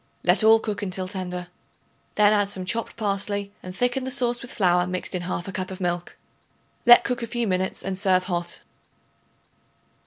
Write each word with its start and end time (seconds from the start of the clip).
Let 0.23 0.43
all 0.43 0.57
cook 0.59 0.81
until 0.81 1.07
tender. 1.07 1.49
Then 2.15 2.33
add 2.33 2.49
some 2.49 2.65
chopped 2.65 2.95
parsley 2.95 3.51
and 3.61 3.75
thicken 3.75 4.03
the 4.03 4.09
sauce 4.09 4.41
with 4.41 4.51
flour, 4.51 4.87
mixed 4.87 5.13
in 5.13 5.21
1/2 5.21 5.53
cup 5.53 5.69
of 5.69 5.79
milk. 5.79 6.17
Let 6.87 7.03
cook 7.03 7.21
a 7.21 7.27
few 7.27 7.45
minutes 7.45 7.83
and 7.83 7.95
serve 7.95 8.23
hot. 8.23 8.63